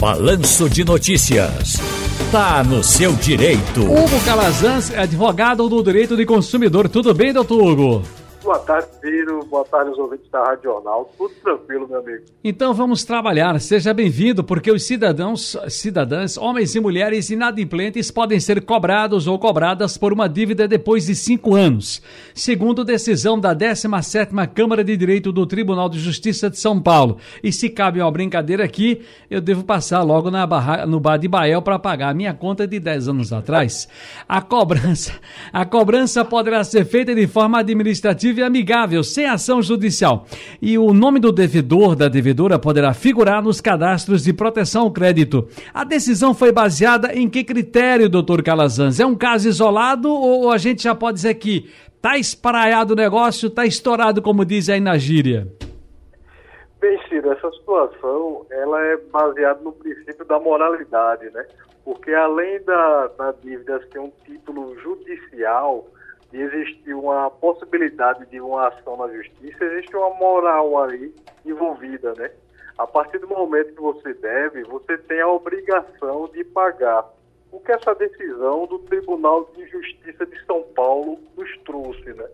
[0.00, 1.76] Balanço de Notícias.
[2.30, 3.82] Tá no seu direito.
[3.82, 6.88] Hugo Calazans advogado do direito de consumidor.
[6.88, 8.17] Tudo bem, doutor Hugo?
[8.48, 9.44] Boa tarde, Ciro.
[9.44, 11.12] Boa tarde aos ouvintes da Rádio Jornal.
[11.18, 12.24] Tudo tranquilo, meu amigo.
[12.42, 13.60] Então vamos trabalhar.
[13.60, 19.98] Seja bem-vindo, porque os cidadãos, cidadãs, homens e mulheres inadimplentes podem ser cobrados ou cobradas
[19.98, 22.00] por uma dívida depois de cinco anos.
[22.32, 27.18] Segundo decisão da 17ª Câmara de Direito do Tribunal de Justiça de São Paulo.
[27.42, 31.28] E se cabe uma brincadeira aqui, eu devo passar logo na barra, no bar de
[31.28, 33.86] Bael para pagar a minha conta de 10 anos atrás.
[34.26, 35.12] A cobrança,
[35.52, 40.26] a cobrança poderá ser feita de forma administrativa amigável, sem ação judicial.
[40.60, 45.48] E o nome do devedor, da devedora, poderá figurar nos cadastros de proteção ao crédito.
[45.72, 49.00] A decisão foi baseada em que critério, doutor Calazans?
[49.00, 51.70] É um caso isolado ou a gente já pode dizer que
[52.00, 55.48] tá espraiado o negócio, tá estourado, como diz aí na gíria?
[56.80, 61.44] Bem, Ciro, essa situação ela é baseada no princípio da moralidade, né?
[61.84, 65.86] Porque além da, da dívida ter um título judicial,
[66.30, 72.30] de existir uma possibilidade de uma ação na justiça, existe uma moral aí envolvida, né?
[72.76, 77.04] A partir do momento que você deve, você tem a obrigação de pagar.
[77.50, 82.28] O que essa decisão do Tribunal de Justiça de São Paulo nos trouxe, né?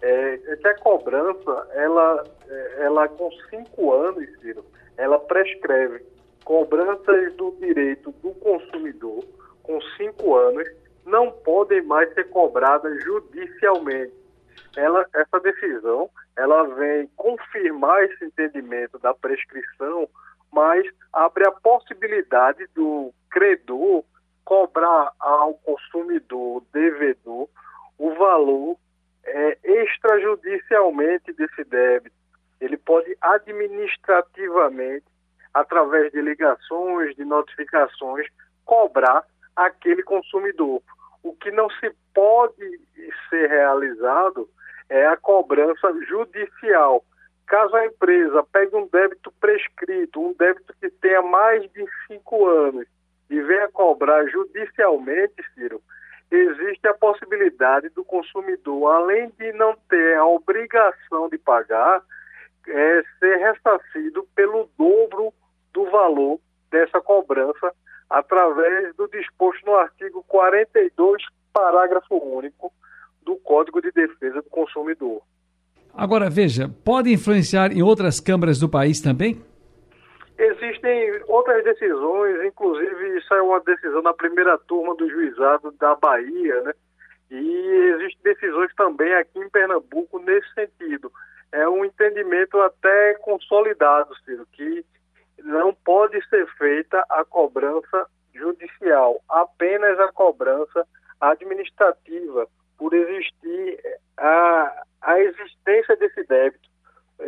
[0.00, 4.64] É, é que a cobrança, ela, é, ela com cinco anos, Ciro,
[4.96, 6.02] ela prescreve
[6.44, 9.24] cobranças do direito do consumidor
[9.62, 10.68] com cinco anos
[11.14, 14.12] não podem mais ser cobradas judicialmente.
[14.76, 20.08] Ela, essa decisão ela vem confirmar esse entendimento da prescrição,
[20.52, 24.02] mas abre a possibilidade do credor
[24.44, 27.48] cobrar ao consumidor, devedor,
[27.96, 28.76] o valor
[29.24, 32.16] é, extrajudicialmente desse débito.
[32.60, 35.06] Ele pode administrativamente,
[35.54, 38.26] através de ligações, de notificações,
[38.64, 40.82] cobrar aquele consumidor.
[41.24, 42.80] O que não se pode
[43.28, 44.48] ser realizado
[44.88, 47.02] é a cobrança judicial.
[47.46, 52.86] Caso a empresa pegue um débito prescrito, um débito que tenha mais de cinco anos,
[53.28, 55.80] e venha cobrar judicialmente, Ciro,
[56.30, 62.02] existe a possibilidade do consumidor, além de não ter a obrigação de pagar,
[62.66, 65.32] é, ser ressarcido pelo dobro
[65.72, 66.38] do valor
[66.70, 67.72] dessa cobrança
[68.08, 71.22] através do disposto no artigo 42,
[71.52, 72.72] parágrafo único
[73.22, 75.22] do Código de Defesa do Consumidor.
[75.92, 79.40] Agora, veja, pode influenciar em outras câmaras do país também?
[80.36, 86.60] Existem outras decisões, inclusive isso é uma decisão na primeira turma do juizado da Bahia,
[86.62, 86.72] né?
[87.30, 91.10] E existem decisões também aqui em Pernambuco nesse sentido.
[91.52, 94.84] É um entendimento até consolidado, Ciro, que
[95.44, 100.86] não pode ser feita a cobrança judicial, apenas a cobrança
[101.20, 103.78] administrativa, por existir
[104.16, 106.68] a, a existência desse débito.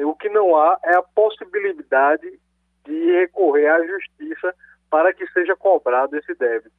[0.04, 2.40] O que não há é a possibilidade
[2.84, 4.54] de recorrer à justiça
[4.90, 6.74] para que seja cobrado esse débito.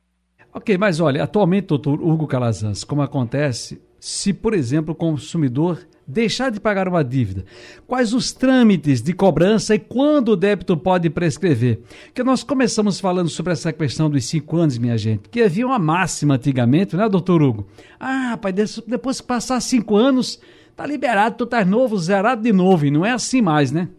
[0.54, 6.50] Ok, mas olha, atualmente, doutor Hugo Calazans, como acontece, se, por exemplo, o consumidor deixar
[6.50, 7.44] de pagar uma dívida?
[7.86, 11.80] Quais os trâmites de cobrança e quando o débito pode prescrever?
[12.14, 15.80] Que nós começamos falando sobre essa questão dos cinco anos, minha gente, que havia uma
[15.80, 17.68] máxima antigamente, né, doutor Hugo?
[18.00, 20.42] Ah, rapaz, depois que passar cinco anos,
[20.76, 23.90] tá liberado, tu tá novo, zerado de novo, e não é assim mais, né?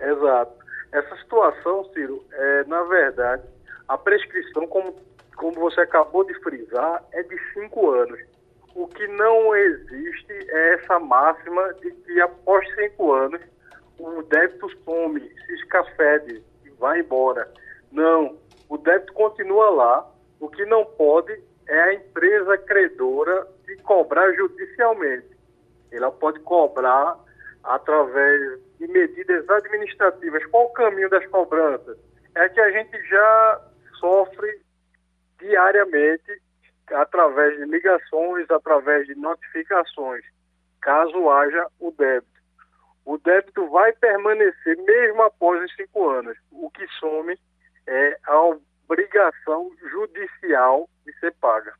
[0.00, 0.52] Exato.
[0.92, 3.42] Essa situação, Ciro, é, na verdade,
[3.88, 4.94] a prescrição, como,
[5.36, 8.18] como você acabou de frisar, é de cinco anos.
[8.74, 13.40] O que não existe é essa máxima de que após cinco anos
[13.98, 17.48] o débito some, se escafede e vai embora.
[17.92, 18.36] Não,
[18.68, 20.10] o débito continua lá.
[20.40, 23.46] O que não pode é a empresa credora
[23.84, 25.28] cobrar judicialmente.
[25.92, 27.16] Ela pode cobrar
[27.62, 30.44] através de medidas administrativas.
[30.46, 31.96] Qual o caminho das cobranças?
[32.34, 33.60] É que a gente já
[34.00, 34.60] sofre
[35.38, 36.42] diariamente
[36.90, 40.24] através de ligações, através de notificações,
[40.80, 42.34] caso haja o débito.
[43.04, 46.36] O débito vai permanecer mesmo após os cinco anos.
[46.50, 47.38] O que some
[47.86, 51.74] é a obrigação judicial de ser paga.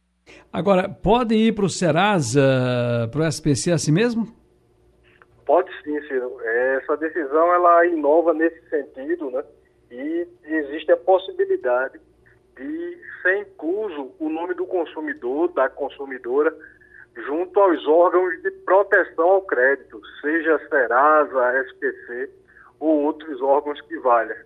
[0.53, 4.27] Agora, pode ir para o Serasa, para o SPC assim mesmo?
[5.47, 6.41] Pode sim, Ciro.
[6.43, 9.45] Essa decisão ela inova nesse sentido, né?
[9.91, 12.14] E existe a possibilidade de
[13.25, 16.55] ser incluso o nome do consumidor, da consumidora,
[17.27, 22.31] junto aos órgãos de proteção ao crédito, seja Serasa, SPC
[22.79, 24.37] ou outros órgãos que valham.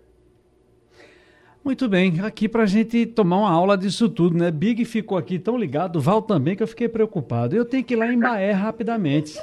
[1.63, 4.49] Muito bem, aqui pra gente tomar uma aula disso tudo, né?
[4.49, 7.53] Big ficou aqui tão ligado, Val também, que eu fiquei preocupado.
[7.55, 9.37] Eu tenho que ir lá em Baé rapidamente.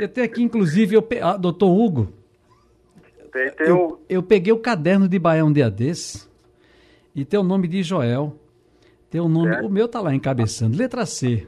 [0.00, 1.20] Eu tenho aqui, inclusive, eu pe...
[1.20, 2.08] ah, doutor Hugo.
[3.30, 6.26] Tem, tem Eu, um- eu peguei o caderno de Baé um dia desse
[7.14, 8.34] e tem o nome de Joel.
[9.10, 9.54] Tem o nome.
[9.56, 9.60] É?
[9.60, 10.76] O meu tá lá encabeçando.
[10.76, 11.46] Letra C.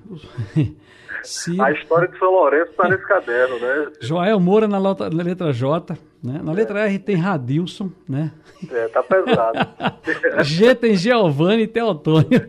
[1.22, 1.62] Ciro.
[1.62, 3.92] A história de São Lourenço está nesse caderno, né?
[4.00, 5.96] Joel Moura na letra J.
[6.22, 6.40] Né?
[6.42, 8.30] Na letra R tem Radilson, né?
[8.70, 9.58] É, tá pesado.
[10.44, 12.28] G tem Giovanni e tem Antônio.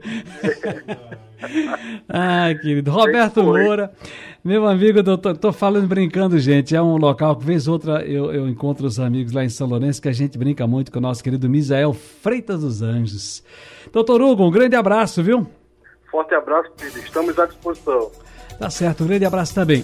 [2.07, 2.91] Ai, querido.
[2.91, 3.43] Roberto.
[3.43, 3.91] Moura,
[4.43, 6.75] meu amigo, eu tô, falando brincando, gente.
[6.75, 9.67] É um local que, vez ou outra, eu, eu encontro os amigos lá em São
[9.67, 13.43] Lourenço que a gente brinca muito com o nosso querido Misael Freitas dos Anjos.
[13.91, 15.47] Doutor Hugo, um grande abraço, viu?
[16.09, 17.03] Forte abraço, filho.
[17.03, 18.11] Estamos à disposição.
[18.59, 19.81] Tá certo, um grande abraço também.